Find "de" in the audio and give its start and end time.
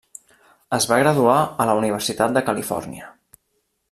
2.39-2.43